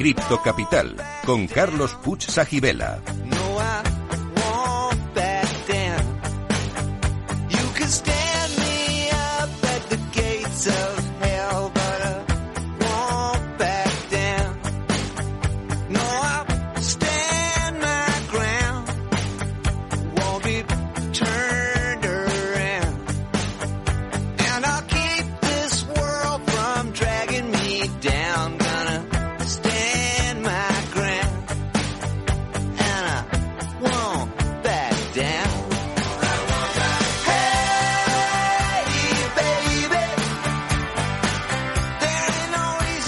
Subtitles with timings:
[0.00, 3.02] Cripto Capital con Carlos Puch Sajibela.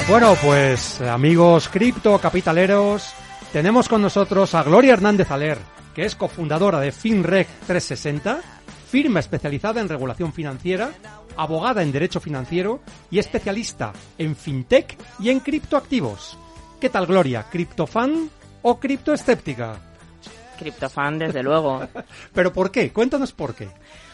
[0.08, 3.14] Bueno, pues amigos cripto capitaleros,
[3.52, 5.58] tenemos con nosotros a Gloria Hernández Aler,
[5.94, 8.40] que es cofundadora de FinReg 360,
[8.90, 10.90] firma especializada en regulación financiera,
[11.36, 16.36] abogada en derecho financiero y especialista en fintech y en criptoactivos.
[16.80, 17.46] ¿Qué tal Gloria?
[17.50, 18.28] ¿Criptofan
[18.62, 19.76] o criptoescéptica?
[20.58, 21.88] Criptofan, desde luego.
[22.34, 22.92] ¿Pero por qué?
[22.92, 23.68] Cuéntanos por qué.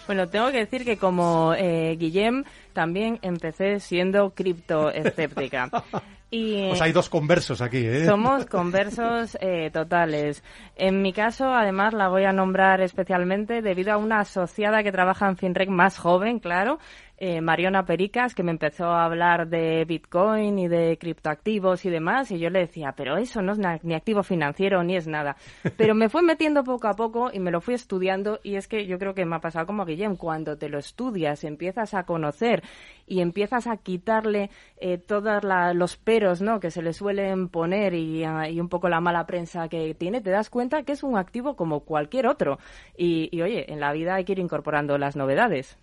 [0.09, 2.43] Bueno, tengo que decir que como eh, Guillem
[2.73, 5.71] también empecé siendo criptoescéptica.
[6.31, 8.05] Y, pues hay dos conversos aquí, ¿eh?
[8.05, 10.45] Somos conversos eh, totales.
[10.77, 15.27] En mi caso, además, la voy a nombrar especialmente debido a una asociada que trabaja
[15.27, 16.81] en FinRec más joven, claro,
[17.21, 22.31] eh, Mariona Pericas, que me empezó a hablar de Bitcoin y de criptoactivos y demás,
[22.31, 25.37] y yo le decía, pero eso no es ni activo financiero ni es nada.
[25.77, 28.87] Pero me fue metiendo poco a poco y me lo fui estudiando, y es que
[28.87, 32.05] yo creo que me ha pasado como a Guillem, cuando te lo estudias, empiezas a
[32.05, 32.63] conocer
[33.07, 35.43] y empiezas a quitarle eh, todos
[35.75, 36.61] los peros ¿no?
[36.61, 40.21] que se le suelen poner y, ah, y, un poco la mala prensa que tiene,
[40.21, 42.59] te das cuenta que es un activo como cualquier otro.
[42.97, 45.79] Y, y oye, en la vida hay que ir incorporando las novedades.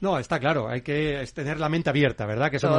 [0.00, 2.50] No, está claro, hay que tener la mente abierta, ¿verdad?
[2.50, 2.70] Que eso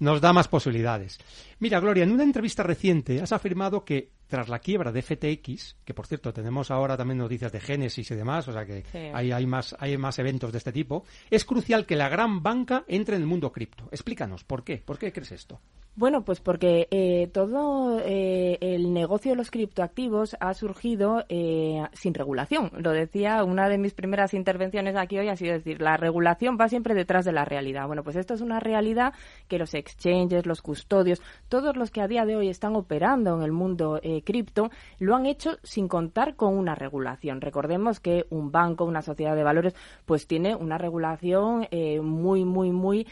[0.00, 1.18] nos, da más posibilidades.
[1.58, 5.94] Mira, Gloria, en una entrevista reciente has afirmado que tras la quiebra de FTX, que
[5.94, 8.82] por cierto tenemos ahora también noticias de Génesis y demás, o sea que
[9.12, 12.84] hay, hay, más, hay más eventos de este tipo, es crucial que la gran banca
[12.88, 13.88] entre en el mundo cripto.
[13.92, 14.78] Explícanos, ¿por qué?
[14.78, 15.60] ¿Por qué crees esto?
[15.96, 22.14] Bueno, pues porque eh, todo eh, el negocio de los criptoactivos ha surgido eh, sin
[22.14, 22.72] regulación.
[22.76, 26.68] Lo decía una de mis primeras intervenciones aquí hoy, ha sido decir, la regulación va
[26.68, 27.86] siempre detrás de la realidad.
[27.86, 29.14] Bueno, pues esto es una realidad
[29.46, 33.44] que los exchanges, los custodios, todos los que a día de hoy están operando en
[33.44, 37.40] el mundo cripto, lo han hecho sin contar con una regulación.
[37.40, 39.76] Recordemos que un banco, una sociedad de valores,
[40.06, 41.68] pues tiene una regulación
[42.02, 43.06] muy, muy, muy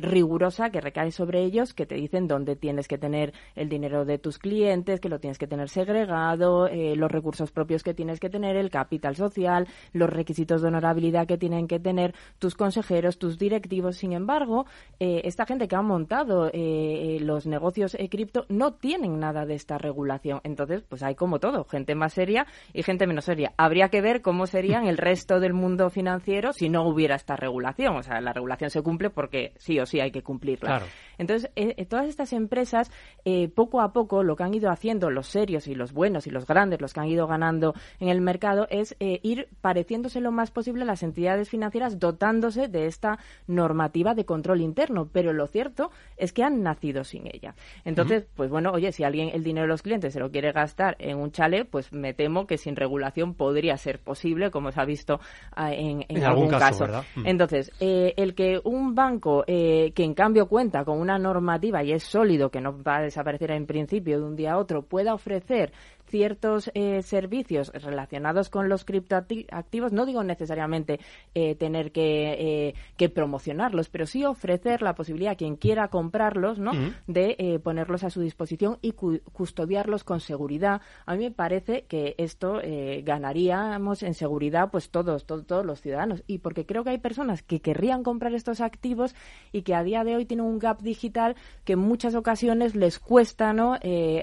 [0.00, 4.18] rigurosa que recae sobre ellos, que te dicen donde tienes que tener el dinero de
[4.18, 8.30] tus clientes, que lo tienes que tener segregado, eh, los recursos propios que tienes que
[8.30, 13.38] tener, el capital social, los requisitos de honorabilidad que tienen que tener tus consejeros, tus
[13.38, 13.96] directivos.
[13.96, 14.66] Sin embargo,
[15.00, 19.78] eh, esta gente que ha montado eh, los negocios cripto no tienen nada de esta
[19.78, 20.40] regulación.
[20.44, 23.52] Entonces, pues hay como todo, gente más seria y gente menos seria.
[23.56, 27.96] Habría que ver cómo serían el resto del mundo financiero si no hubiera esta regulación.
[27.96, 30.82] O sea, la regulación se cumple porque sí o sí hay que cumplirla.
[31.18, 31.50] Entonces,
[31.88, 32.90] todas estas empresas,
[33.24, 36.30] eh, poco a poco, lo que han ido haciendo los serios y los buenos y
[36.30, 40.32] los grandes, los que han ido ganando en el mercado, es eh, ir pareciéndose lo
[40.32, 45.08] más posible a las entidades financieras, dotándose de esta normativa de control interno.
[45.12, 47.54] Pero lo cierto es que han nacido sin ella.
[47.84, 50.96] Entonces, pues bueno, oye, si alguien el dinero de los clientes se lo quiere gastar
[50.98, 54.84] en un chalet, pues me temo que sin regulación podría ser posible, como se ha
[54.84, 55.20] visto
[55.54, 56.86] ah, en, algún, caso.
[57.16, 57.26] Mm.
[57.26, 59.44] Entonces, eh, el que un banco
[59.94, 63.50] que en cambio cuenta con una normativa y es sólido, que no va a desaparecer
[63.50, 65.72] en principio de un día a otro, pueda ofrecer
[66.06, 71.00] ciertos eh, servicios relacionados con los criptoactivos, no digo necesariamente
[71.34, 76.58] eh, tener que, eh, que, promocionarlos, pero sí ofrecer la posibilidad a quien quiera comprarlos,
[76.58, 76.72] ¿no?
[77.06, 80.80] De ponerlos a su disposición y custodiarlos con seguridad.
[81.06, 82.60] A mí me parece que esto
[83.02, 86.24] ganaríamos en seguridad, pues todos, todos los ciudadanos.
[86.26, 89.14] Y porque creo que hay personas que querrían comprar estos activos
[89.52, 92.98] y que a día de hoy tienen un gap digital que en muchas ocasiones les
[92.98, 93.74] cuesta, ¿no?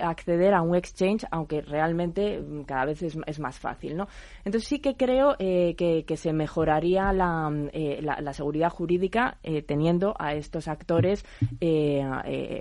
[0.02, 4.08] acceder a un exchange, aunque realmente mm, cada vez es, más fácil, ¿no?
[4.46, 10.14] Entonces sí que creo eh, que, se mejoraría la, mm, eh, seguridad jurídica eh, teniendo
[10.20, 11.26] a estos actores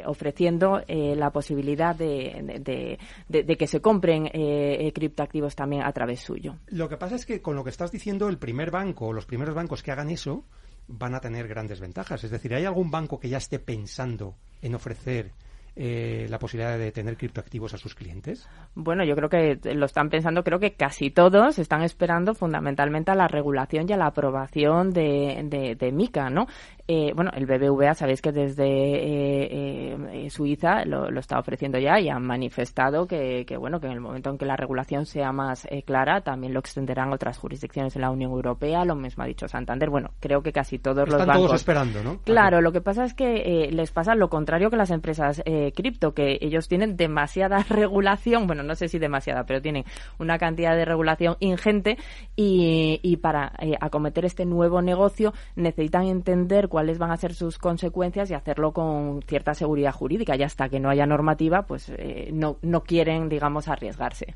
[0.07, 2.99] ofreciendo la posibilidad de,
[3.29, 4.29] de, que se compren
[4.93, 6.57] criptoactivos también a través suyo.
[6.69, 9.27] Lo que pasa es que con lo que estás diciendo, el primer banco o los
[9.27, 10.45] primeros bancos que hagan eso
[10.89, 12.25] van a tener grandes ventajas.
[12.25, 15.33] Es decir, ¿hay algún banco que ya esté pensando en ofrecer
[15.77, 18.49] eh, la posibilidad de tener criptoactivos a sus clientes?
[18.75, 23.15] Bueno, yo creo que lo están pensando, creo que casi todos están esperando fundamentalmente a
[23.15, 26.47] la regulación y a la aprobación de, de, MICA, ¿no?
[26.93, 32.09] Eh, bueno, el BBVA, sabéis que desde eh, eh, Suiza lo, está ofreciendo ya y
[32.09, 36.23] han manifestado que, bueno, que en el momento en que la regulación sea más clara,
[36.23, 38.85] también lo extenderán otras jurisdicciones de la Unión Europea.
[38.85, 39.89] Lo mismo ha dicho Santander.
[39.89, 41.37] Bueno, creo que casi todos los bancos.
[41.37, 42.19] todos esperando, ¿no?
[42.25, 45.41] Claro, lo que pasa es que les pasa lo contrario que las empresas
[45.77, 48.49] cripto, que ellos tienen demasiada regulación.
[48.49, 49.85] Bueno, no sé si demasiada, pero tienen
[50.19, 51.99] una cantidad de regulación ingente
[52.35, 57.59] y, y para acometer este nuevo negocio necesitan entender cuál cuáles van a ser sus
[57.59, 60.35] consecuencias y hacerlo con cierta seguridad jurídica.
[60.35, 64.35] Y hasta que no haya normativa, pues eh, no, no quieren, digamos, arriesgarse.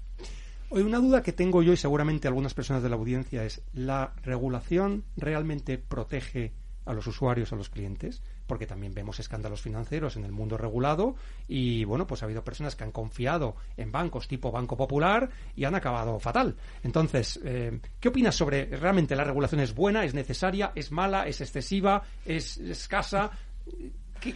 [0.68, 4.12] Hoy una duda que tengo yo y seguramente algunas personas de la audiencia es, ¿la
[4.24, 6.52] regulación realmente protege
[6.84, 8.22] a los usuarios, a los clientes?
[8.46, 11.16] Porque también vemos escándalos financieros en el mundo regulado
[11.48, 15.64] y bueno, pues ha habido personas que han confiado en bancos tipo Banco Popular y
[15.64, 16.56] han acabado fatal.
[16.82, 21.40] Entonces, eh, ¿qué opinas sobre realmente la regulación es buena, es necesaria, es mala, es
[21.40, 23.30] excesiva, es escasa?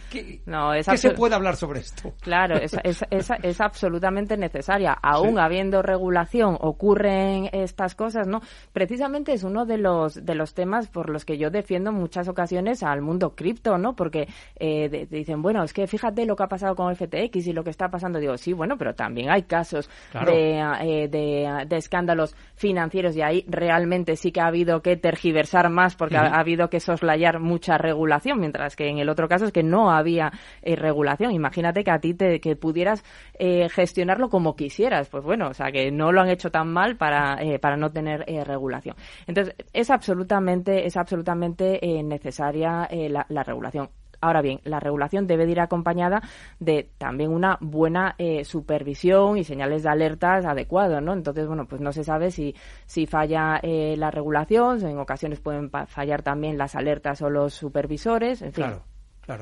[0.09, 2.13] ¿Qué, no, se puede hablar sobre esto?
[2.21, 4.93] Claro, es, es, es, absolutamente necesaria.
[5.01, 8.41] Aún habiendo regulación, ocurren estas cosas, ¿no?
[8.71, 12.27] Precisamente es uno de los, de los temas por los que yo defiendo en muchas
[12.27, 13.95] ocasiones al mundo cripto, ¿no?
[13.95, 14.27] Porque
[14.57, 17.71] eh, dicen, bueno, es que fíjate lo que ha pasado con FTX y lo que
[17.71, 18.19] está pasando.
[18.19, 19.89] Digo, sí, bueno, pero también hay casos
[20.25, 25.69] de, eh, de, de, escándalos financieros y ahí realmente sí que ha habido que tergiversar
[25.69, 29.45] más porque ha, ha habido que soslayar mucha regulación, mientras que en el otro caso
[29.45, 30.31] es que no no había
[30.61, 31.31] eh, regulación.
[31.31, 33.03] Imagínate que a ti te, que pudieras
[33.37, 35.09] eh, gestionarlo como quisieras.
[35.09, 37.91] Pues bueno, o sea, que no lo han hecho tan mal para, eh, para no
[37.91, 38.95] tener regulación.
[39.27, 43.89] Entonces, es absolutamente, es absolutamente necesaria la, la regulación.
[44.21, 46.21] Ahora bien, la regulación debe ir acompañada
[46.59, 51.13] de también una buena supervisión y señales de alertas adecuados, ¿no?
[51.13, 52.53] Entonces, bueno, pues no se sabe si,
[52.85, 58.51] si falla la regulación, en ocasiones pueden fallar también las alertas o los supervisores, en
[58.51, 58.65] fin.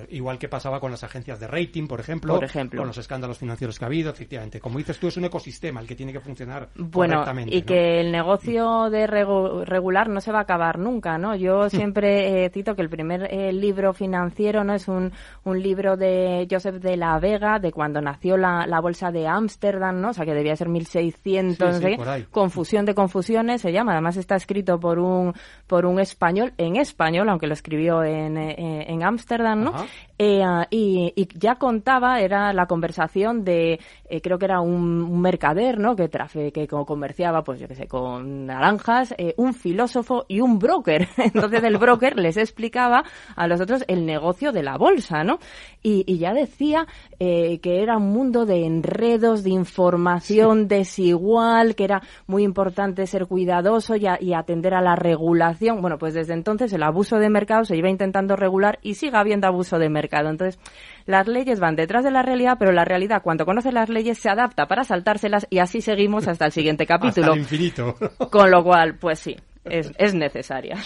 [0.09, 3.37] Igual que pasaba con las agencias de rating, por ejemplo, por ejemplo, con los escándalos
[3.37, 4.59] financieros que ha habido, efectivamente.
[4.59, 8.11] Como dices tú, es un ecosistema el que tiene que funcionar bueno, Y que el
[8.11, 11.35] negocio de regular no se va a acabar nunca, ¿no?
[11.35, 15.11] Yo siempre eh, cito que el primer eh, libro financiero no es un,
[15.43, 20.01] un libro de Joseph de la Vega, de cuando nació la, la bolsa de Ámsterdam,
[20.01, 20.09] ¿no?
[20.09, 22.27] O sea, que debía ser 1600, ¿eh?
[22.31, 23.93] Confusión de confusiones se llama.
[23.93, 25.33] Además está escrito por un,
[25.67, 29.73] por un español, en español, aunque lo escribió en Ámsterdam, ¿no?
[30.19, 33.79] Eh, y, ya contaba, era la conversación de,
[34.09, 35.95] eh, creo que era un, mercader, ¿no?
[35.95, 40.57] Que, trafe, que comerciaba, pues yo qué sé, con naranjas, eh, un filósofo y un
[40.57, 41.07] broker.
[41.17, 43.03] Entonces el broker les explicaba
[43.35, 45.39] a los otros el negocio de la bolsa, ¿no?
[45.83, 46.87] Y, ya decía
[47.19, 53.95] que era un mundo de enredos, de información desigual, que era muy importante ser cuidadoso
[53.95, 55.56] y, y atender a la regulación.
[55.59, 59.47] Bueno, pues desde entonces el abuso de mercado se iba intentando regular y sigue habiendo
[59.47, 60.29] abuso de mercado.
[60.29, 60.59] Entonces,
[61.05, 64.29] las leyes van detrás de la realidad, pero la realidad, cuando conoce las leyes, se
[64.29, 67.27] adapta para saltárselas y así seguimos hasta el siguiente capítulo.
[67.27, 67.95] Hasta infinito.
[68.31, 70.77] Con lo cual, pues sí, es, es necesaria.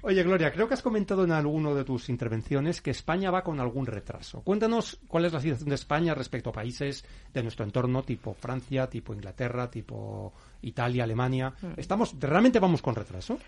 [0.00, 3.58] Oye, Gloria, creo que has comentado en alguno de tus intervenciones que España va con
[3.58, 4.42] algún retraso.
[4.42, 7.04] Cuéntanos cuál es la situación de España respecto a países
[7.34, 10.32] de nuestro entorno, tipo Francia, tipo Inglaterra, tipo
[10.62, 11.52] Italia, Alemania.
[11.60, 11.72] Mm.
[11.76, 13.38] ¿Estamos, ¿Realmente vamos con retraso?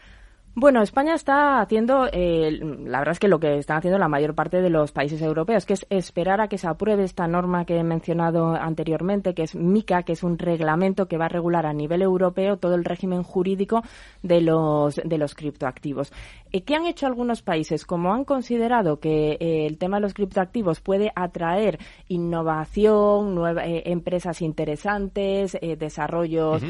[0.56, 4.34] Bueno, España está haciendo, eh, la verdad es que lo que están haciendo la mayor
[4.34, 7.78] parte de los países europeos, que es esperar a que se apruebe esta norma que
[7.78, 11.72] he mencionado anteriormente, que es MICA, que es un reglamento que va a regular a
[11.72, 13.84] nivel europeo todo el régimen jurídico
[14.24, 16.12] de los, de los criptoactivos.
[16.50, 17.86] Eh, ¿Qué han hecho algunos países?
[17.86, 21.78] Como han considerado que eh, el tema de los criptoactivos puede atraer
[22.08, 26.62] innovación, nuevas empresas interesantes, desarrollos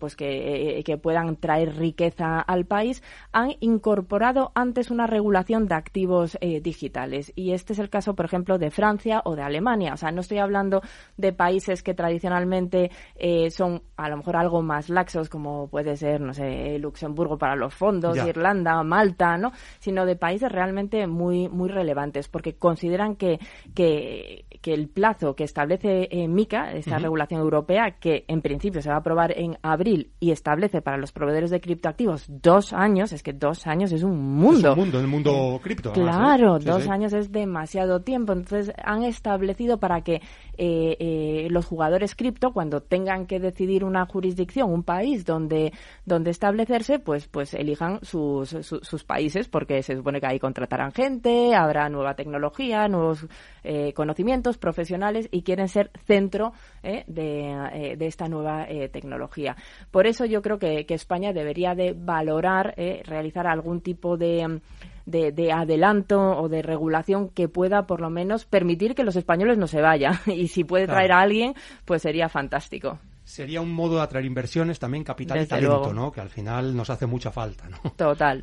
[0.00, 6.38] pues que, que puedan traer riqueza al país han incorporado antes una regulación de activos
[6.40, 7.32] eh, digitales.
[7.36, 9.94] Y este es el caso, por ejemplo, de Francia o de Alemania.
[9.94, 10.82] O sea, no estoy hablando
[11.16, 16.20] de países que tradicionalmente eh, son a lo mejor algo más laxos, como puede ser,
[16.20, 19.52] no sé, Luxemburgo para los fondos, Irlanda, Malta, ¿no?
[19.78, 23.38] Sino de países realmente muy, muy relevantes, porque consideran que,
[23.74, 28.96] que, el plazo que establece eh, MICA, esta regulación europea, que en principio se va
[28.96, 33.32] a aprobar en abril y establece para los proveedores de criptoactivos dos años, es que
[33.32, 34.70] dos años es un mundo.
[34.70, 35.92] Es un mundo, el mundo cripto.
[35.92, 38.32] Claro, dos años es demasiado tiempo.
[38.32, 40.22] Entonces han establecido para que
[40.62, 45.72] eh, eh, los jugadores cripto, cuando tengan que decidir una jurisdicción, un país donde,
[46.04, 51.54] donde establecerse, pues, pues elijan sus, sus, países, porque se supone que ahí contratarán gente,
[51.54, 53.26] habrá nueva tecnología, nuevos
[53.64, 56.52] eh, conocimientos profesionales y quieren ser centro
[56.82, 59.56] de, de, esta nueva tecnología.
[59.90, 62.74] Por eso yo creo que, que España debería de valorar
[63.06, 64.60] realizar algún tipo de
[65.06, 69.66] de, adelanto o de regulación que pueda por lo menos permitir que los españoles no
[69.66, 70.18] se vayan.
[70.26, 71.54] Y si puede traer a alguien,
[71.84, 72.98] pues sería fantástico.
[73.24, 76.10] Sería un modo de atraer inversiones, también capital y talento, ¿no?
[76.10, 77.78] Que al final nos hace mucha falta, ¿no?
[77.96, 78.42] Total.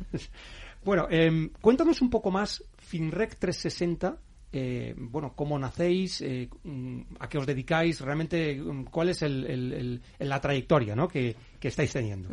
[0.84, 4.16] bueno, em, cuéntanos un poco más, FinRec 360,
[4.50, 10.40] eh, bueno, cómo nacéis, eh, mm, a qué os dedicáis, realmente mm, cuál es la
[10.40, 11.06] trayectoria ¿no?
[11.06, 12.30] que, estáis teniendo.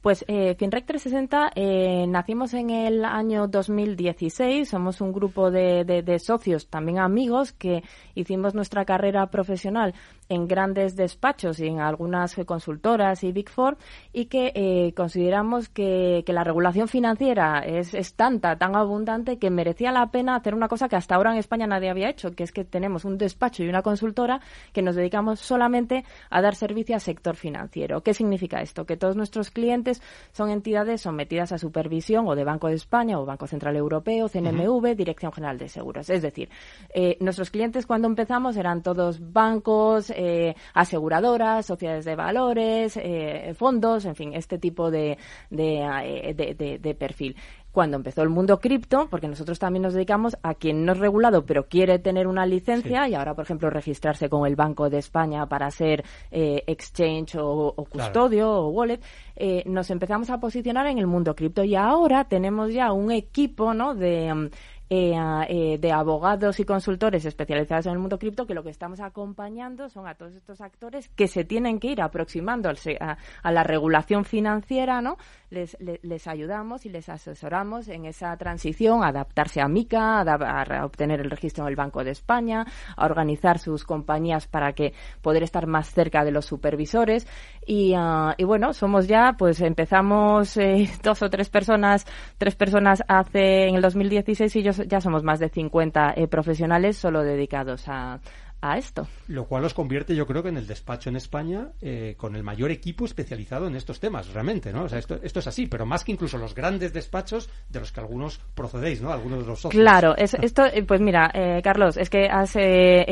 [0.00, 4.68] Pues eh, FinRec 360 eh, nacimos en el año 2016.
[4.68, 7.82] Somos un grupo de, de, socios, también amigos, que
[8.14, 9.94] hicimos nuestra carrera profesional
[10.28, 13.76] en grandes despachos y en algunas consultoras y Big Four
[14.12, 19.50] y que eh, consideramos que, que, la regulación financiera es, es, tanta, tan abundante que
[19.50, 22.44] merecía la pena hacer una cosa que hasta ahora en España nadie había hecho, que
[22.44, 24.40] es que tenemos un despacho y una consultora
[24.72, 28.02] que nos dedicamos solamente a dar servicio al sector financiero.
[28.02, 28.84] ¿Qué significa esto?
[28.84, 30.02] Que todos nuestros clientes
[30.32, 34.94] son entidades sometidas a supervisión o de Banco de España o Banco Central Europeo, CNMV,
[34.96, 36.10] Dirección General de Seguros.
[36.10, 36.48] Es decir,
[36.94, 44.04] eh, nuestros clientes cuando empezamos eran todos bancos, eh, aseguradoras, sociedades de valores, eh, fondos,
[44.04, 45.18] en fin, este tipo de,
[45.50, 47.36] de perfil.
[47.76, 51.44] Cuando empezó el mundo cripto, porque nosotros también nos dedicamos a quien no es regulado
[51.44, 55.46] pero quiere tener una licencia y ahora, por ejemplo, registrarse con el Banco de España
[55.46, 59.00] para ser eh, exchange o, custodio o wallet,
[59.36, 61.64] eh, nos empezamos a posicionar en el mundo cripto.
[61.64, 63.94] Y ahora tenemos ya un equipo ¿no?
[63.94, 64.32] de...
[64.32, 64.50] Mm,
[64.88, 65.14] eh,
[65.48, 69.88] eh, de abogados y consultores especializados en el mundo cripto que lo que estamos acompañando
[69.88, 74.24] son a todos estos actores que se tienen que ir aproximando a, a la regulación
[74.24, 75.16] financiera, ¿no?
[75.50, 81.20] Les, les, ayudamos y les asesoramos en esa transición, a adaptarse a MICA, a, obtener
[81.20, 82.66] el registro en el Banco de España,
[82.96, 87.26] a organizar sus compañías para que poder estar más cerca de los supervisores
[87.64, 92.06] y, ah, y bueno, somos ya, pues empezamos eh, dos o tres personas,
[92.38, 96.96] tres personas hace en el 2016 y yo ya somos más de 50 eh, profesionales
[96.96, 98.20] solo dedicados a,
[98.60, 99.06] a esto.
[99.28, 102.42] Lo cual os convierte, yo creo, que en el despacho en España eh, con el
[102.42, 104.84] mayor equipo especializado en estos temas, realmente, ¿no?
[104.84, 107.92] O sea, esto, esto es así, pero más que incluso los grandes despachos de los
[107.92, 109.12] que algunos procedéis, ¿no?
[109.12, 109.82] Algunos de los socios.
[109.82, 113.04] Claro, es, esto, eh, pues mira, eh, Carlos, es que hace,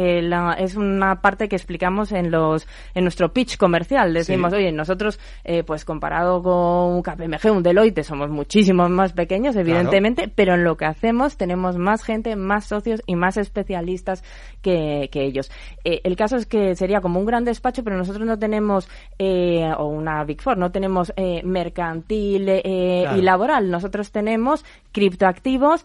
[0.58, 4.14] es una parte que explicamos en los en nuestro pitch comercial.
[4.14, 5.18] Decimos, oye, nosotros,
[5.66, 10.76] pues comparado con un KPMG, un Deloitte, somos muchísimo más pequeños, evidentemente, pero en lo
[10.76, 14.24] que hacemos tenemos más gente, más socios y más especialistas
[14.62, 15.50] que, que ellos.
[15.84, 18.88] Eh, el caso es que sería como un gran despacho, pero nosotros no tenemos,
[19.18, 23.70] eh, o una Big Four, no tenemos eh, mercantil y laboral.
[23.70, 25.84] Nosotros tenemos criptoactivos,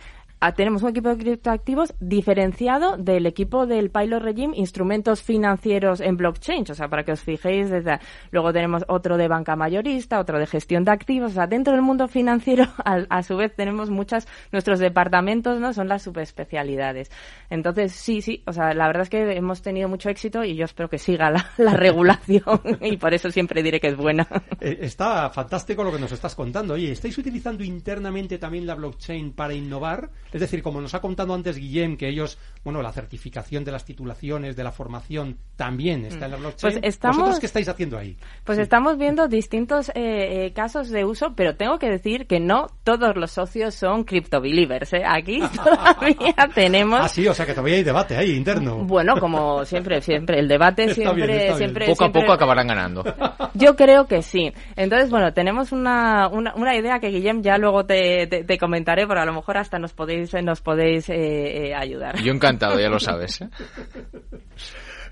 [0.55, 6.65] tenemos un equipo de criptoactivos diferenciado del equipo del Pilot Regime Instrumentos Financieros en Blockchain.
[6.69, 8.00] O sea, para que os fijéis, desde,
[8.31, 11.31] luego tenemos otro de banca mayorista, otro de gestión de activos.
[11.31, 15.74] O sea, dentro del mundo financiero, a, su vez, tenemos muchas, nuestros departamentos, ¿no?
[15.74, 17.12] Son las subespecialidades.
[17.50, 20.65] Entonces, sí, sí, o sea, la verdad es que hemos tenido mucho éxito y yo
[20.65, 24.27] espero que siga la, regulación y por eso siempre diré que es buena.
[24.62, 26.75] Eh, está fantástico lo que nos estás contando.
[26.75, 30.10] Oye, ¿estáis utilizando internamente también la blockchain para innovar?
[30.32, 33.86] Es decir, como nos ha contado antes Guillem, que ellos, bueno, la certificación de las
[33.86, 36.42] titulaciones, de la formación, también está en la mm.
[36.42, 36.74] blockchain.
[36.74, 38.16] Pues estamos, ¿Vosotros qué estáis haciendo ahí?
[38.44, 42.68] Pues estamos viendo distintos eh, eh, casos de uso, pero tengo que decir que no
[42.84, 44.94] todos los socios son crypto believers.
[44.94, 45.04] ¿eh?
[45.06, 47.00] Aquí todavía tenemos...
[47.02, 48.78] Ah, sí, o sea que todavía hay debate ahí interno.
[48.86, 51.88] Bueno, como siempre, siempre, el debate siempre, siempre...
[51.88, 53.04] Poco a poco acabarán ganando.
[53.56, 54.54] Yo creo que sí.
[54.76, 59.22] Entonces, bueno, tenemos una, una, una idea que Guillem ya luego te, te comentaré, pero
[59.22, 62.22] a lo mejor hasta nos podéis nos podéis eh, eh, ayudar.
[62.22, 63.42] Yo encantado, ya lo sabes.
[63.42, 63.50] ¿eh?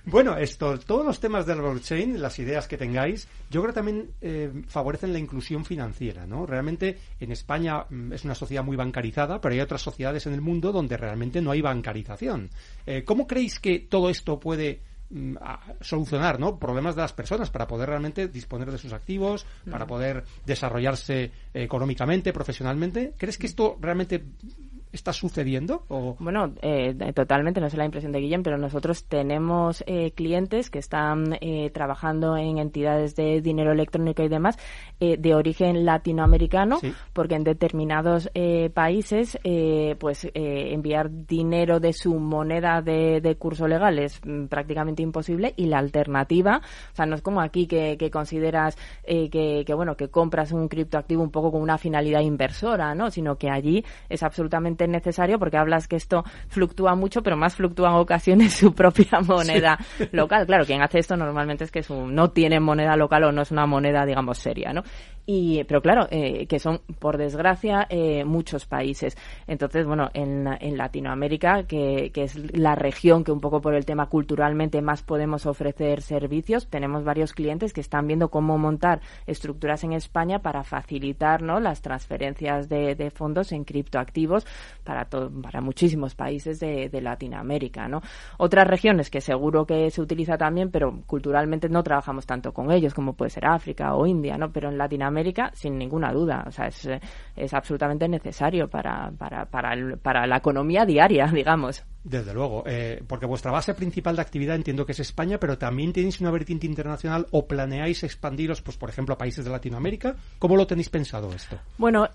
[0.10, 4.64] Bueno, esto, todos los temas del blockchain, las ideas que tengáis, yo creo que también
[4.70, 6.46] favorecen la inclusión financiera, ¿no?
[6.46, 10.40] Realmente en España mm, es una sociedad muy bancarizada, pero hay otras sociedades en el
[10.40, 12.50] mundo donde realmente no hay bancarización.
[13.04, 15.36] ¿Cómo creéis que todo esto puede mm,
[15.82, 16.58] solucionar ¿no?
[16.58, 22.32] problemas de las personas para poder realmente disponer de sus activos, para poder desarrollarse económicamente,
[22.32, 23.12] profesionalmente.
[23.18, 24.24] ¿Crees que esto realmente
[24.92, 25.84] está sucediendo?
[25.90, 26.16] O...
[26.20, 30.80] Bueno, eh, totalmente, no sé la impresión de Guillem, pero nosotros tenemos eh, clientes que
[30.80, 34.58] están eh, trabajando en entidades de dinero electrónico y demás
[35.00, 36.80] de origen latinoamericano,
[37.14, 38.30] porque en determinados
[38.74, 39.38] países,
[40.00, 45.78] pues enviar dinero de su moneda de, curso legal es mm, prácticamente imposible y la
[45.78, 46.62] alternativa,
[46.94, 48.76] o sea, no es como aquí que, consideras
[49.06, 53.12] que, que, bueno, que compras un criptoactivo un poco con una finalidad inversora, ¿no?
[53.12, 57.56] Sino que allí es absolutamente absolutamente necesario porque hablas que esto fluctúa mucho, pero más
[57.56, 59.78] fluctúa en ocasiones su propia moneda
[60.12, 60.46] local.
[60.46, 63.66] Claro, quien hace esto normalmente es que no tiene moneda local o no es una
[63.66, 64.84] moneda, digamos, seria, ¿no?
[65.30, 69.18] Y, pero claro, eh, que son, por desgracia, eh, muchos países.
[69.46, 73.86] Entonces, bueno, en, en Latinoamérica, que, que, es la región que un poco por el
[73.86, 79.84] tema culturalmente más podemos ofrecer servicios, tenemos varios clientes que están viendo cómo montar estructuras
[79.84, 81.60] en España para facilitar ¿no?
[81.60, 84.48] las transferencias de, de fondos en criptoactivos
[84.84, 87.88] para, todo, para muchísimos países de, de Latinoamérica.
[87.88, 88.02] ¿no?
[88.38, 92.94] Otras regiones que seguro que se utiliza también, pero culturalmente no trabajamos tanto con ellos,
[92.94, 94.52] como puede ser África o India, ¿no?
[94.52, 96.44] pero en Latinoamérica América, sin ninguna duda.
[96.48, 96.88] O sea, es,
[97.36, 101.84] es absolutamente necesario para, para, para, para la economía diaria, digamos.
[102.08, 105.92] Desde luego, eh, porque vuestra base principal de actividad entiendo que es España, pero también
[105.92, 110.16] tenéis una vertiente internacional o planeáis expandiros, pues por ejemplo, a países de Latinoamérica.
[110.40, 111.58] ¿Cómo lo tenéis pensado esto?
[111.78, 112.08] Bueno,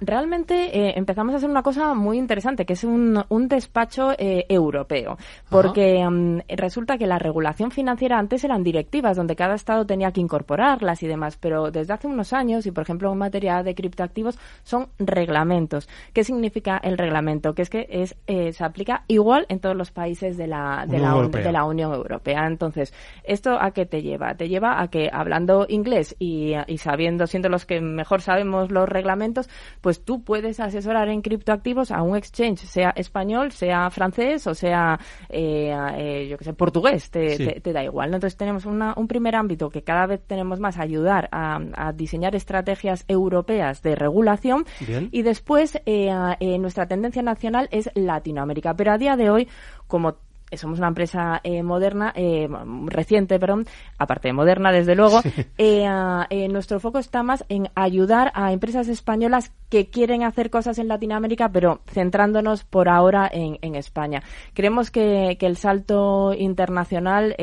[0.00, 4.46] realmente eh, empezamos a hacer una cosa muy interesante, que es un, un despacho eh,
[4.48, 5.18] europeo,
[5.50, 10.22] porque mm, resulta que la regulación financiera antes eran directivas, donde cada estado tenía que
[10.22, 14.38] incorporarlas y demás, pero desde hace unos años, y por ejemplo en materia de criptoactivos,
[14.62, 15.90] son reglamentos.
[16.14, 17.54] ¿Qué significa el reglamento?
[17.54, 21.28] Que es que es, se aplica igual en todos los países de la, de, la,
[21.28, 22.46] de la Unión Europea.
[22.46, 22.92] Entonces,
[23.24, 24.34] ¿esto a qué te lleva?
[24.34, 28.88] Te lleva a que hablando inglés y, y sabiendo, siendo los que mejor sabemos los
[28.88, 29.48] reglamentos,
[29.80, 34.98] pues tú puedes asesorar en criptoactivos a un exchange, sea español, sea francés o sea,
[35.28, 38.14] eh, eh, yo que sé, portugués, te, te, da igual.
[38.14, 42.34] Entonces, tenemos una, un primer ámbito que cada vez tenemos más ayudar a, a diseñar
[42.34, 44.64] estrategias europeas de regulación
[45.10, 48.74] y después eh, eh, nuestra tendencia nacional es Latinoamérica.
[48.74, 49.48] Pero día de hoy,
[49.86, 50.16] como
[50.56, 52.48] somos una empresa eh, moderna, eh,
[52.86, 53.66] reciente, perdón,
[53.98, 55.20] aparte de moderna, desde luego,
[55.58, 60.88] eh, nuestro foco está más en ayudar a empresas españolas que quieren hacer cosas en
[60.88, 64.20] Latinoamérica, pero centrándonos por ahora en, España.
[64.52, 67.36] Creemos que, el salto internacional,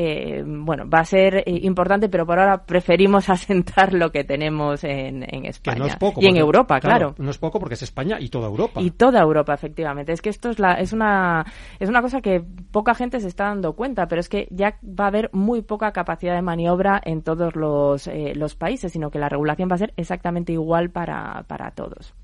[0.46, 5.96] bueno, va a ser importante, pero por ahora preferimos asentar lo que tenemos en, España.
[6.18, 8.80] y en Europa, claro, No es poco porque es España y toda Europa.
[8.82, 10.12] Y toda Europa, efectivamente.
[10.12, 11.46] Es que esto es, la, es, una,
[11.78, 15.04] es una cosa que poca gente se está dando cuenta, pero es que ya va
[15.04, 19.18] a haber muy poca capacidad de maniobra en todos los, eh, los países, sino que
[19.18, 22.14] la regulación va a ser exactamente igual para, para todos.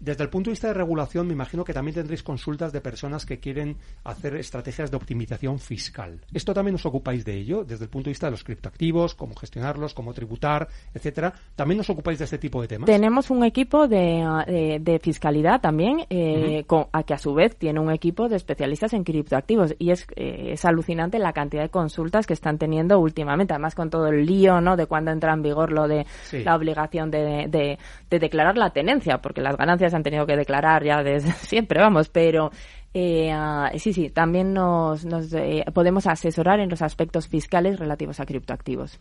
[0.00, 3.26] Desde el punto de vista de regulación, me imagino que también tendréis consultas de personas
[3.26, 6.20] que quieren hacer estrategias de optimización fiscal.
[6.32, 7.64] ¿Esto también os ocupáis de ello?
[7.64, 11.32] Desde el punto de vista de los criptoactivos, cómo gestionarlos, cómo tributar, etcétera.
[11.56, 12.86] ¿También os ocupáis de este tipo de temas?
[12.86, 17.90] Tenemos un equipo de, de, fiscalidad también, eh, a que a su vez tiene un
[17.90, 19.74] equipo de especialistas en criptoactivos.
[19.78, 23.90] Y es, eh, es alucinante la cantidad de consultas que están teniendo últimamente, además con
[23.90, 24.76] todo el lío ¿no?
[24.76, 26.06] de cuando entra en vigor lo de
[26.44, 31.02] la obligación de, de declarar la tenencia, porque las ganancias han tenido que declarar ya
[31.02, 32.50] desde siempre, vamos, pero
[32.94, 38.26] eh, ah, sí, sí, también nos, eh, podemos asesorar en los aspectos fiscales relativos a
[38.26, 38.98] criptoactivos.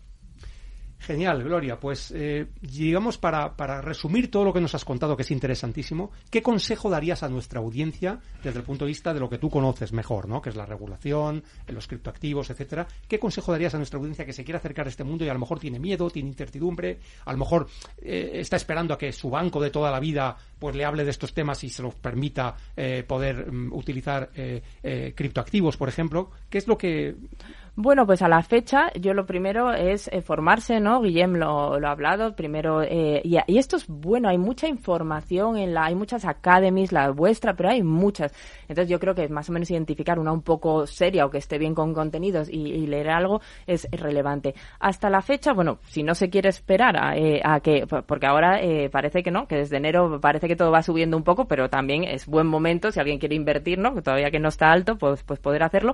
[1.00, 1.80] Genial, Gloria.
[1.80, 6.12] Pues eh, digamos, para, para, resumir todo lo que nos has contado, que es interesantísimo,
[6.30, 9.50] ¿qué consejo darías a nuestra audiencia desde el punto de vista de lo que tú
[9.50, 10.41] conoces mejor, ¿no?
[10.41, 12.88] que es la regulación, los criptoactivos, etcétera?
[13.08, 15.34] ¿Qué consejo darías a nuestra audiencia que se quiera acercar a este mundo y a
[15.34, 17.67] lo mejor tiene miedo, tiene incertidumbre, a lo mejor
[18.02, 21.11] eh, está esperando a que su banco de toda la vida pues le hable de
[21.11, 26.31] estos temas y se los permita eh, poder mm, utilizar eh, criptoactivos, por ejemplo?
[26.49, 27.15] ¿Qué es lo que
[27.79, 30.99] bueno, pues a la fecha, yo lo primero es eh, formarse, ¿no?
[30.99, 35.57] Guillem lo, lo ha hablado, primero, eh, y, y, esto es bueno, hay mucha información
[35.57, 38.33] en la, hay muchas academies, la vuestra, pero hay muchas.
[38.61, 41.59] Entonces yo creo que más o menos identificar una un poco seria o que esté
[41.59, 44.55] bien con contenidos y, leer algo es, relevante.
[44.79, 48.59] Hasta la fecha, bueno, si no se quiere esperar a, eh, a que, porque ahora
[48.59, 51.69] eh, parece que no, que desde enero parece que todo va subiendo un poco, pero
[51.69, 53.93] también es buen momento si alguien quiere invertir, ¿no?
[53.93, 55.93] Que todavía que no está alto, pues, pues poder hacerlo.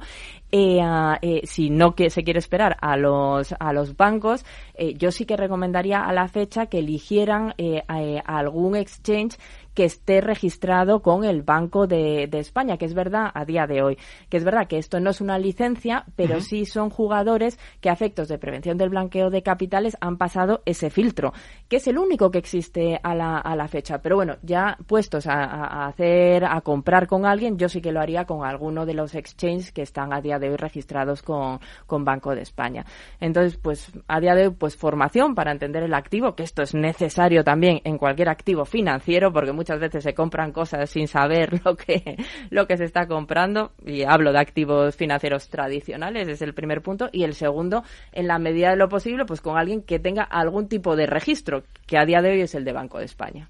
[0.52, 0.80] Eh,
[1.22, 5.26] eh, si no que se quiere esperar a los, a los bancos, eh, yo sí
[5.26, 7.54] que recomendaría a la fecha que eligieran
[7.88, 9.38] a algún exchange
[9.74, 13.98] que esté registrado con el Banco de, España, que es verdad a día de hoy,
[14.30, 17.94] que es verdad que esto no es una licencia, pero sí son jugadores que a
[17.94, 21.34] efectos de prevención del blanqueo de capitales han pasado ese filtro,
[21.68, 24.02] que es el único que existe a la, a la fecha.
[24.02, 28.26] Pero bueno, ya puestos a, hacer, a comprar con alguien, yo sí que lo haría
[28.26, 32.36] con alguno de los exchanges que están a día de hoy registrados con, con Banco
[32.36, 32.86] de España.
[33.20, 36.74] Entonces, pues a día de hoy, pues formación para entender el activo, que esto es
[36.74, 41.78] necesario también en cualquier activo financiero, porque muchas veces se compran cosas sin saber lo
[41.78, 42.17] que,
[42.49, 43.71] lo que se está comprando.
[43.86, 47.08] Y hablo de activos financieros tradicionales, es el primer punto.
[47.13, 50.67] Y el segundo, en la medida de lo posible, pues con alguien que tenga algún
[50.67, 53.49] tipo de registro, que a día de hoy es el de Banco de España.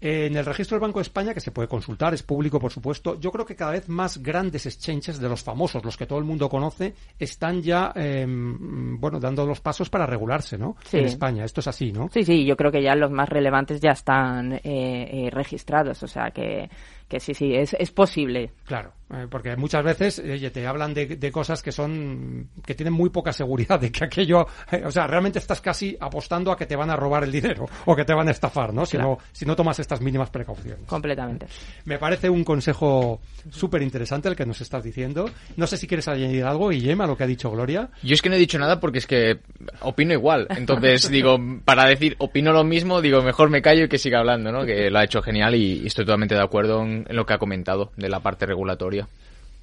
[0.00, 3.20] En el registro del Banco de España, que se puede consultar, es público, por supuesto,
[3.20, 6.24] yo creo que cada vez más grandes exchanges de los famosos, los que todo el
[6.24, 10.76] mundo conoce, están ya, eh, bueno, dando los pasos para regularse, ¿no?
[10.84, 10.98] Sí.
[10.98, 11.44] En España.
[11.44, 12.08] Esto es así, ¿no?
[12.12, 16.06] Sí, sí, yo creo que ya los más relevantes ya están eh, eh, registrados, o
[16.06, 16.70] sea que,
[17.10, 18.52] que sí, sí, es, es posible.
[18.64, 23.10] Claro, eh, porque muchas veces te hablan de, de cosas que son que tienen muy
[23.10, 26.76] poca seguridad de que aquello, eh, o sea, realmente estás casi apostando a que te
[26.76, 28.86] van a robar el dinero o que te van a estafar, ¿no?
[28.86, 29.18] Si Claro.
[29.18, 30.86] no si no tomas estas mínimas precauciones.
[30.86, 31.46] Completamente.
[31.84, 33.20] Me parece un consejo
[33.50, 35.28] súper interesante el que nos estás diciendo.
[35.56, 37.90] No sé si quieres añadir algo, Guillem, a lo que ha dicho Gloria.
[38.04, 39.40] Yo es que no he dicho nada porque es que
[39.80, 40.46] opino igual.
[40.50, 44.52] Entonces, digo, para decir opino lo mismo, digo, mejor me callo y que siga hablando,
[44.52, 44.64] ¿no?
[44.64, 47.34] Que lo ha hecho genial y, y estoy totalmente de acuerdo en, en lo que
[47.34, 49.08] ha comentado de la parte regulatoria.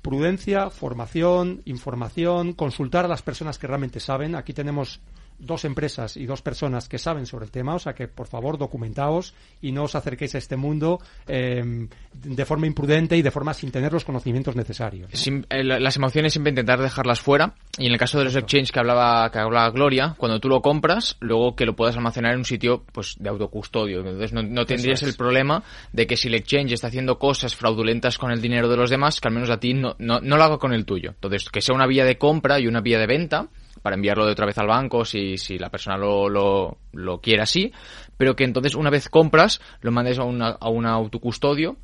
[0.01, 4.35] Prudencia, formación, información, consultar a las personas que realmente saben.
[4.35, 4.99] Aquí tenemos
[5.39, 8.57] dos empresas y dos personas que saben sobre el tema, o sea que por favor
[8.57, 13.53] documentaos y no os acerquéis a este mundo eh, de forma imprudente y de forma
[13.53, 15.09] sin tener los conocimientos necesarios.
[15.29, 15.43] ¿no?
[15.49, 18.71] Eh, la- las emociones siempre intentar dejarlas fuera y en el caso de los exchanges
[18.71, 22.39] que hablaba que hablaba Gloria cuando tú lo compras luego que lo puedas almacenar en
[22.39, 25.09] un sitio pues de autocustodio entonces no, no tendrías es.
[25.09, 28.77] el problema de que si el exchange está haciendo cosas fraudulentas con el dinero de
[28.77, 31.11] los demás que al menos a ti no, no, no lo haga con el tuyo
[31.11, 33.47] entonces que sea una vía de compra y una vía de venta
[33.81, 37.41] para enviarlo de otra vez al banco si, si la persona lo, lo, lo quiere
[37.41, 37.71] así
[38.17, 41.77] pero que entonces una vez compras lo mandes a, una, a un autocustodio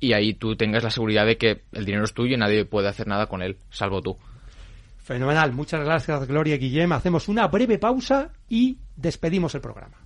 [0.00, 2.88] y ahí tú tengas la seguridad de que el dinero es tuyo y nadie puede
[2.88, 4.18] hacer nada con él, salvo tú.
[4.98, 6.92] Fenomenal, muchas gracias Gloria Guillem.
[6.92, 9.98] Hacemos una breve pausa y despedimos el programa.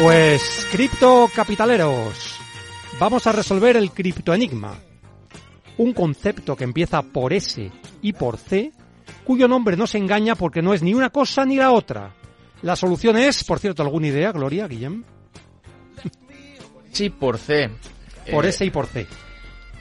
[0.00, 2.38] Pues, criptocapitaleros,
[3.00, 4.78] vamos a resolver el criptoenigma.
[5.76, 7.68] Un concepto que empieza por S
[8.00, 8.70] y por C,
[9.24, 12.14] cuyo nombre no se engaña porque no es ni una cosa ni la otra.
[12.62, 15.02] La solución es, por cierto, ¿alguna idea, Gloria, Guillem?
[16.92, 17.68] Sí, por C.
[18.30, 19.04] Por Eh, S y por C.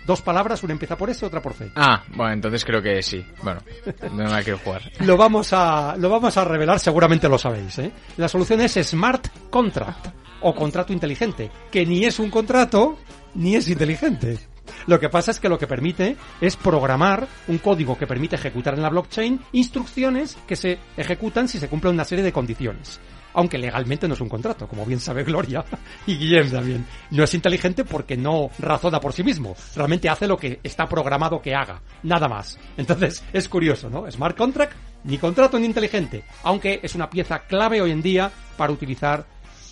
[0.08, 1.70] Dos palabras, una empieza por S, otra por C.
[1.76, 3.26] Ah, bueno, entonces creo que sí.
[3.44, 3.60] Bueno,
[4.04, 4.82] no me la quiero jugar.
[5.02, 7.78] Lo vamos a, lo vamos a revelar, seguramente lo sabéis.
[7.80, 7.92] ¿eh?
[8.16, 10.08] La solución es Smart Contract
[10.40, 12.98] o contrato inteligente, que ni es un contrato
[13.36, 14.40] ni es inteligente.
[14.86, 18.76] Lo que pasa es que lo que permite es programar un código que permite ejecutar
[18.76, 23.02] en la blockchain instrucciones que se ejecutan si se cumplen una serie de condiciones.
[23.38, 25.64] Aunque legalmente no es un contrato, como bien sabe Gloria
[26.08, 26.88] y Guillem también.
[27.12, 29.56] No es inteligente porque no razona por sí mismo.
[29.76, 31.80] Realmente hace lo que está programado que haga.
[32.02, 32.58] Nada más.
[32.78, 34.10] Entonces, es curioso, ¿no?
[34.10, 34.74] Smart contract,
[35.04, 36.24] ni contrato ni inteligente.
[36.42, 39.28] Aunque es una pieza clave hoy en día para utilizar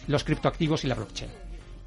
[0.06, 1.32] los criptoactivos y la blockchain.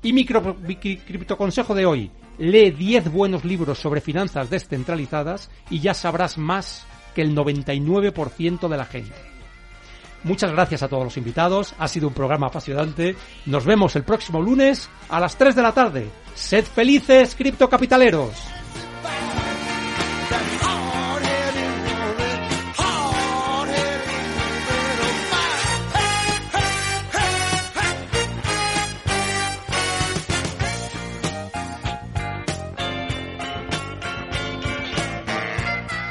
[0.03, 2.11] Y mi criptoconsejo de hoy.
[2.39, 8.77] Lee 10 buenos libros sobre finanzas descentralizadas y ya sabrás más que el 99% de
[8.77, 9.38] la gente.
[10.25, 11.75] Muchas gracias a todos los invitados.
[11.79, 13.17] Ha sido un programa apasionante.
[13.47, 16.11] Nos vemos el próximo lunes a las 3 de la tarde.
[16.35, 18.35] Sed felices, criptocapitaleros.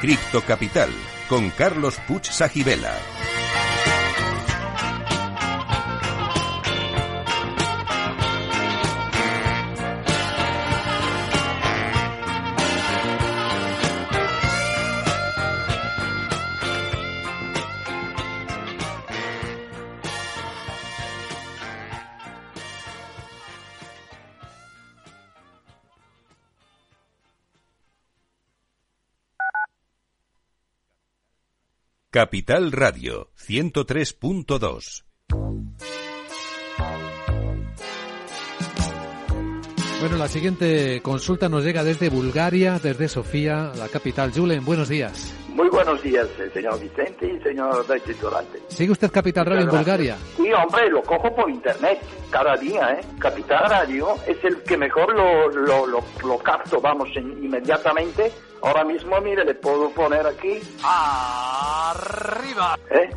[0.00, 0.90] Cripto Capital
[1.28, 3.17] con Carlos Puch Sajibela.
[32.18, 35.04] Capital Radio 103.2.
[40.00, 44.32] Bueno, la siguiente consulta nos llega desde Bulgaria, desde Sofía, la capital.
[44.34, 45.32] Julen, buenos días.
[45.50, 47.84] Muy buenos días, eh, señor Vicente y señor
[48.20, 48.60] Durante.
[48.68, 50.16] ¿Sigue usted Capital Radio en Bulgaria?
[50.36, 52.00] Sí, hombre, lo cojo por internet
[52.30, 53.00] cada día, ¿eh?
[53.20, 58.32] Capital Radio es el que mejor lo, lo, lo, lo capto, vamos, in- inmediatamente.
[58.62, 60.60] Ahora mismo, mire, le puedo poner aquí.
[60.82, 62.78] ¡Arriba!
[62.90, 63.10] ¿Eh?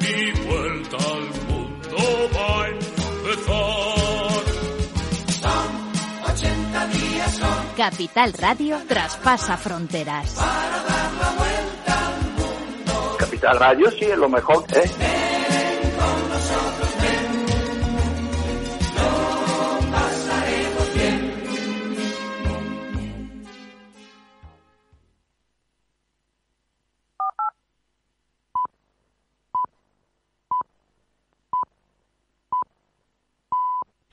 [0.00, 1.96] Mi vuelta al mundo
[2.34, 3.98] va a empezar.
[7.76, 10.36] Capital Radio traspasa fronteras.
[13.18, 15.27] Capital Radio sí es lo mejor, ¿eh?